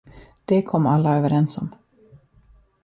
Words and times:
Det 0.45 0.61
kom 0.65 0.85
alla 0.87 1.17
överens 1.17 1.57
om. 1.57 1.69